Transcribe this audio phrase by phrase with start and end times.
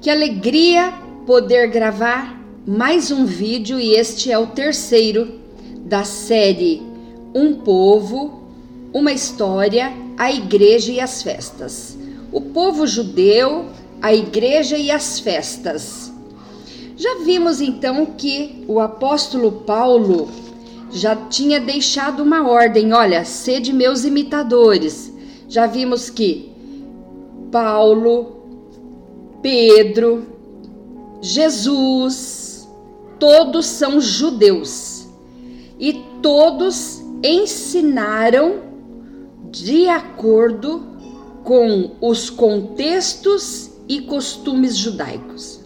[0.00, 0.94] Que alegria
[1.26, 5.38] poder gravar mais um vídeo e este é o terceiro
[5.80, 6.80] da série
[7.34, 8.44] Um Povo,
[8.94, 11.98] uma História, a Igreja e as Festas.
[12.32, 13.66] O povo judeu,
[14.00, 16.10] a Igreja e as Festas.
[16.96, 20.30] Já vimos então que o apóstolo Paulo
[20.90, 25.12] já tinha deixado uma ordem: olha, sede meus imitadores.
[25.46, 26.50] Já vimos que
[27.52, 28.39] Paulo,
[29.42, 30.26] Pedro,
[31.20, 32.68] Jesus,
[33.18, 35.06] todos são judeus
[35.78, 38.60] e todos ensinaram
[39.50, 40.82] de acordo
[41.44, 45.60] com os contextos e costumes judaicos.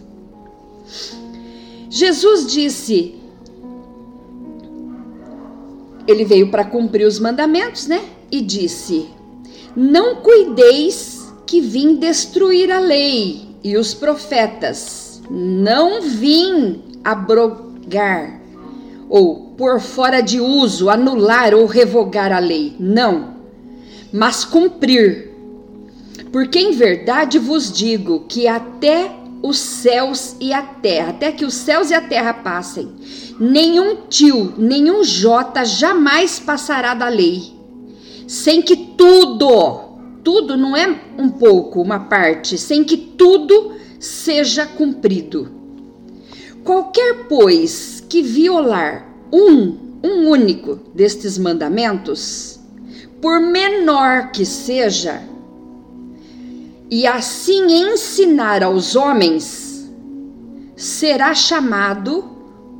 [1.89, 3.15] Jesus disse,
[6.07, 8.03] ele veio para cumprir os mandamentos, né?
[8.31, 9.07] E disse:
[9.75, 15.19] Não cuideis que vim destruir a lei e os profetas.
[15.27, 18.39] Não vim abrogar
[19.09, 22.75] ou por fora de uso, anular ou revogar a lei.
[22.79, 23.33] Não,
[24.13, 25.31] mas cumprir.
[26.31, 31.55] Porque em verdade vos digo que até os céus e a terra, até que os
[31.55, 32.91] céus e a terra passem,
[33.39, 37.51] nenhum tio, nenhum jota jamais passará da lei,
[38.27, 39.84] sem que tudo
[40.25, 40.87] tudo não é
[41.19, 45.51] um pouco, uma parte, sem que tudo seja cumprido.
[46.63, 52.59] Qualquer, pois, que violar um, um único destes mandamentos,
[53.21, 55.21] por menor que seja,
[56.89, 59.87] e assim ensinar aos homens,
[60.75, 62.25] será chamado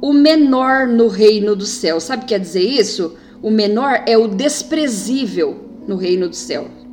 [0.01, 1.99] o menor no reino do céu.
[1.99, 3.15] Sabe o que quer dizer isso?
[3.39, 5.57] O menor é o desprezível
[5.87, 6.84] no reino do céu.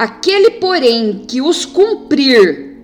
[0.00, 2.74] Aquele, porém, que os cumprir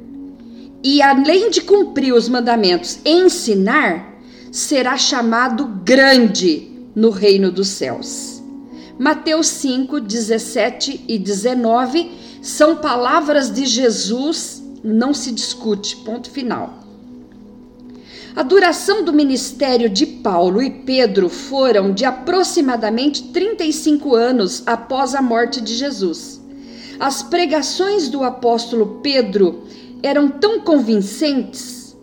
[0.85, 4.21] e além de cumprir os mandamentos, ensinar,
[4.53, 8.43] será chamado grande no reino dos céus.
[8.99, 12.11] Mateus 5, 17 e 19
[12.43, 16.85] são palavras de Jesus, não se discute, ponto final.
[18.37, 25.23] A duração do ministério de Paulo e Pedro foram de aproximadamente 35 anos após a
[25.23, 26.45] morte de Jesus.
[26.99, 29.65] As pregações do apóstolo Pedro
[30.03, 31.97] eram tão convincentes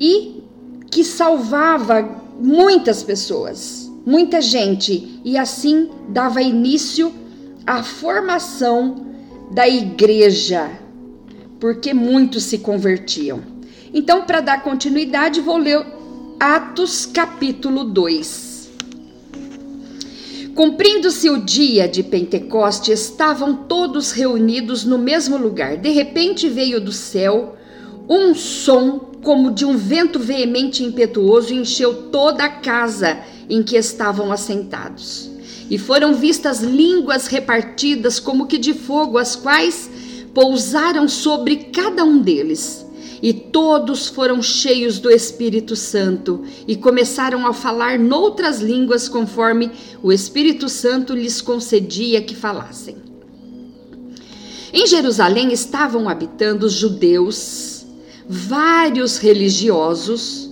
[0.00, 0.42] e
[0.90, 7.12] que salvava muitas pessoas, muita gente, e assim dava início
[7.66, 9.06] à formação
[9.50, 10.70] da igreja,
[11.60, 13.40] porque muitos se convertiam.
[13.92, 15.84] Então, para dar continuidade, vou ler
[16.40, 18.53] Atos capítulo 2.
[20.54, 25.76] Cumprindo-se o dia de Pentecoste, estavam todos reunidos no mesmo lugar.
[25.76, 27.56] De repente veio do céu
[28.08, 33.18] um som como de um vento veemente e impetuoso e encheu toda a casa
[33.50, 35.28] em que estavam assentados.
[35.68, 39.90] E foram vistas línguas repartidas como que de fogo, as quais
[40.32, 42.83] pousaram sobre cada um deles
[43.24, 49.70] e todos foram cheios do Espírito Santo e começaram a falar noutras línguas conforme
[50.02, 52.98] o Espírito Santo lhes concedia que falassem.
[54.70, 57.86] Em Jerusalém estavam habitando os judeus,
[58.28, 60.50] vários religiosos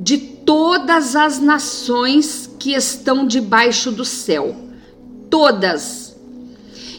[0.00, 4.56] de todas as nações que estão debaixo do céu.
[5.28, 6.03] Todas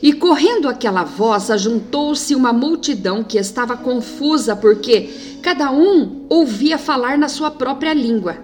[0.02, 5.10] e correndo aquela voz, ajuntou-se uma multidão que estava confusa, porque
[5.42, 8.38] cada um ouvia falar na sua própria língua.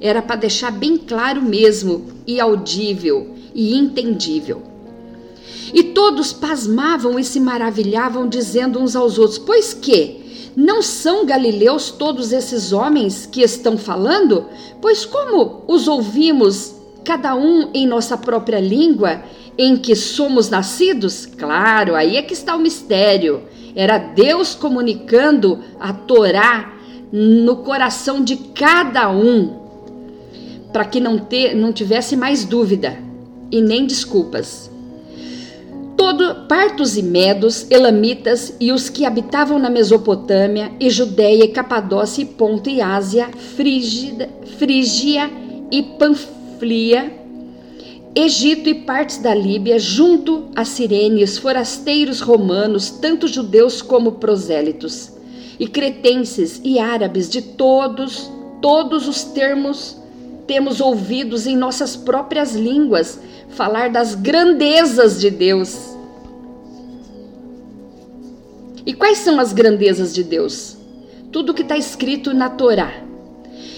[0.00, 4.62] Era para deixar bem claro mesmo, e audível e entendível.
[5.72, 10.20] E todos pasmavam e se maravilhavam, dizendo uns aos outros: Pois que?
[10.54, 14.44] Não são galileus todos esses homens que estão falando?
[14.82, 16.74] Pois como os ouvimos,
[17.04, 19.22] cada um em nossa própria língua,
[19.56, 21.26] em que somos nascidos?
[21.26, 23.42] Claro, aí é que está o mistério.
[23.74, 26.72] Era Deus comunicando a Torá
[27.12, 29.60] no coração de cada um,
[30.72, 32.98] para que não, ter, não tivesse mais dúvida
[33.50, 34.70] e nem desculpas.
[35.96, 42.22] Todo, partos e medos, elamitas e os que habitavam na Mesopotâmia e Judéia e Capadócia
[42.22, 44.28] e Ponto e Ásia, Frígida,
[44.58, 45.30] Frígia
[45.70, 45.82] e
[46.62, 47.12] Panflia,
[48.14, 55.10] Egito e partes da Líbia, junto a Sirenes, forasteiros romanos, tanto judeus como prosélitos,
[55.58, 58.30] e cretenses e árabes de todos,
[58.60, 59.96] todos os termos
[60.46, 63.18] temos ouvidos em nossas próprias línguas
[63.48, 65.76] falar das grandezas de Deus.
[68.86, 70.76] E quais são as grandezas de Deus?
[71.32, 72.92] tudo que está escrito na Torá.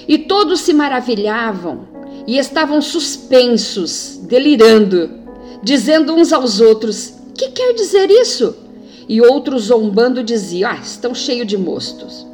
[0.08, 1.93] E todos se maravilhavam
[2.26, 5.10] e estavam suspensos, delirando,
[5.62, 8.56] dizendo uns aos outros: Que quer dizer isso?
[9.08, 12.26] E outros zombando diziam: Ah, estão cheios de mostos.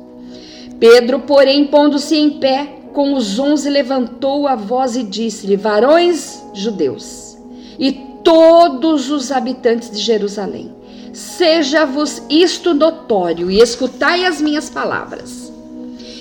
[0.79, 7.37] Pedro, porém, pondo-se em pé, com os onze levantou a voz e disse-lhe: Varões judeus,
[7.79, 7.93] e
[8.23, 10.75] todos os habitantes de Jerusalém,
[11.13, 15.53] seja-vos isto notório e escutai as minhas palavras.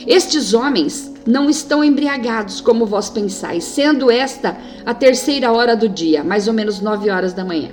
[0.07, 6.23] Estes homens não estão embriagados, como vós pensais, sendo esta a terceira hora do dia,
[6.23, 7.69] mais ou menos nove horas da manhã.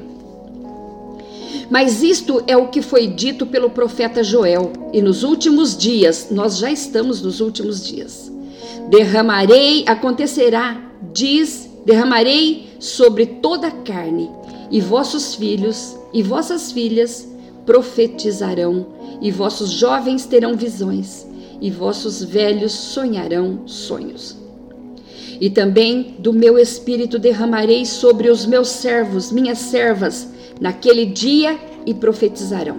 [1.70, 6.58] Mas isto é o que foi dito pelo profeta Joel, e nos últimos dias, nós
[6.58, 8.30] já estamos nos últimos dias.
[8.90, 10.78] Derramarei, acontecerá,
[11.14, 14.30] diz, derramarei sobre toda a carne,
[14.70, 17.26] e vossos filhos e vossas filhas
[17.64, 18.86] profetizarão,
[19.22, 21.26] e vossos jovens terão visões,
[21.60, 24.36] e vossos velhos sonharão sonhos.
[25.40, 30.28] E também do meu espírito derramarei sobre os meus servos, minhas servas,
[30.60, 32.76] naquele dia e profetizarão.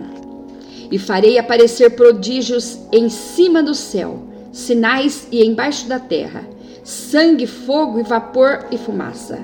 [0.91, 4.19] E farei aparecer prodígios em cima do céu,
[4.51, 6.47] sinais e embaixo da terra,
[6.83, 9.39] sangue, fogo e vapor e fumaça.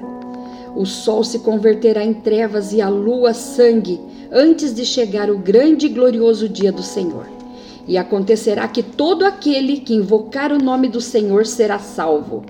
[0.76, 4.00] O sol se converterá em trevas e a lua sangue,
[4.32, 7.43] antes de chegar o grande e glorioso dia do Senhor.
[7.88, 12.44] E acontecerá que todo aquele que invocar o nome do Senhor será salvo.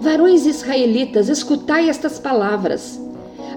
[0.00, 3.00] Varões israelitas, escutai estas palavras.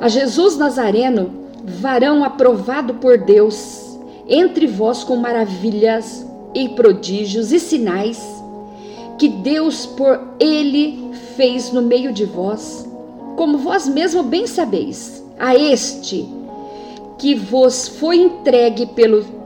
[0.02, 1.32] A Jesus Nazareno,
[1.64, 8.20] varão aprovado por Deus, entre vós com maravilhas e prodígios e sinais,
[9.18, 12.88] que Deus por ele fez no meio de vós,
[13.36, 16.28] como vós mesmo bem sabeis, a este
[17.18, 19.39] que vos foi entregue pelo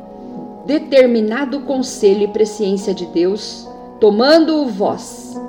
[0.65, 3.68] determinado conselho e presciência de Deus,
[4.00, 5.39] tomando-o vós,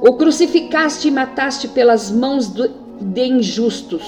[0.00, 2.48] o crucificaste e mataste pelas mãos
[3.00, 4.04] de injustos,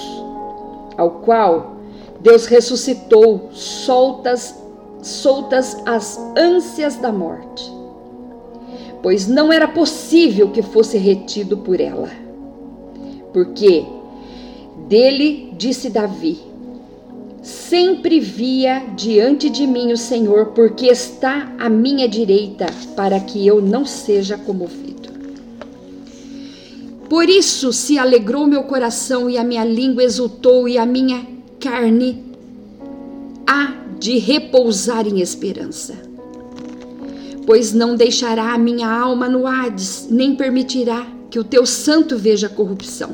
[0.97, 1.75] ao qual
[2.19, 4.55] Deus ressuscitou, soltas,
[5.01, 7.71] soltas as ânsias da morte,
[9.01, 12.09] pois não era possível que fosse retido por ela.
[13.33, 13.85] Porque
[14.87, 16.50] dele disse Davi:
[17.71, 22.65] Sempre via diante de mim o Senhor, porque está à minha direita,
[22.97, 25.07] para que eu não seja comovido.
[27.07, 31.25] Por isso se alegrou meu coração e a minha língua exultou e a minha
[31.61, 32.21] carne
[33.47, 35.95] há de repousar em esperança.
[37.45, 42.49] Pois não deixará a minha alma no Hades, nem permitirá que o teu santo veja
[42.49, 43.11] corrupção.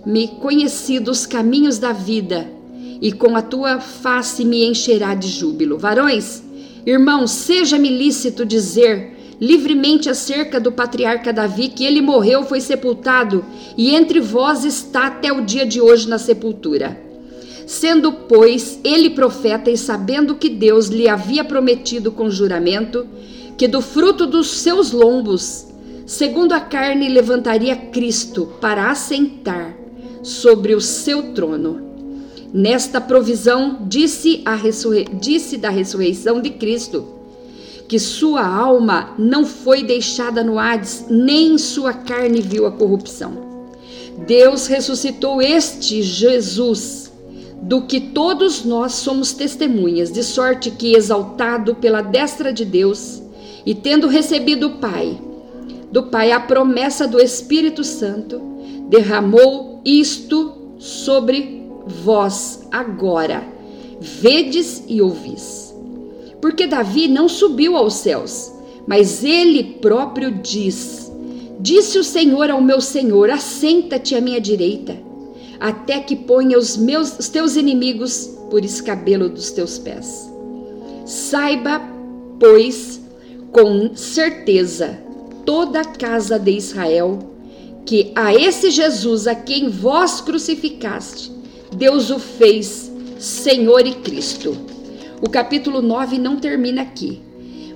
[0.00, 2.48] Fizeste-me conhecido os caminhos da vida,
[3.02, 5.78] e com a tua face me encherá de júbilo.
[5.78, 6.42] Varões,
[6.86, 13.44] irmãos, seja-me lícito dizer livremente acerca do patriarca Davi que ele morreu, foi sepultado,
[13.76, 17.00] e entre vós está até o dia de hoje na sepultura.
[17.66, 23.06] Sendo, pois, ele profeta e sabendo que Deus lhe havia prometido com juramento
[23.56, 25.66] que do fruto dos seus lombos,
[26.04, 29.80] segundo a carne, levantaria Cristo para assentar
[30.22, 31.80] sobre o seu trono.
[32.52, 34.42] Nesta provisão disse,
[35.20, 37.20] disse da ressurreição de Cristo
[37.90, 43.32] que sua alma não foi deixada no Hades, nem sua carne viu a corrupção.
[44.28, 47.10] Deus ressuscitou este Jesus,
[47.62, 53.20] do que todos nós somos testemunhas, de sorte que, exaltado pela destra de Deus,
[53.66, 55.20] e tendo recebido o Pai,
[55.90, 58.40] do Pai a promessa do Espírito Santo,
[58.88, 63.42] derramou isto sobre vós agora.
[64.00, 65.70] Vedes e ouvis
[66.40, 68.52] porque Davi não subiu aos céus,
[68.86, 71.12] mas ele próprio diz:
[71.60, 74.96] Disse o Senhor ao meu Senhor: Assenta-te à minha direita,
[75.58, 80.28] até que ponha os meus os teus inimigos por escabelo dos teus pés.
[81.04, 81.80] Saiba,
[82.38, 83.00] pois,
[83.52, 84.98] com certeza,
[85.44, 87.18] toda a casa de Israel,
[87.84, 91.32] que a esse Jesus a quem vós crucificaste,
[91.72, 94.70] Deus o fez Senhor e Cristo
[95.22, 97.20] o capítulo 9 não termina aqui,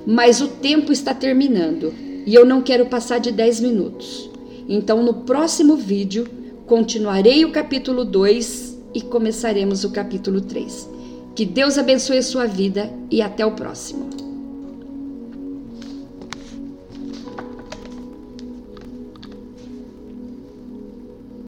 [0.06, 1.92] mas o tempo está terminando
[2.24, 4.30] e eu não quero passar de 10 minutos.
[4.66, 6.26] Então, no próximo vídeo,
[6.66, 10.88] continuarei o capítulo 2 e começaremos o capítulo 3.
[11.34, 14.23] Que Deus abençoe a sua vida e até o próximo.